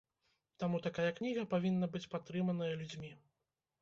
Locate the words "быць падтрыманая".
1.97-2.71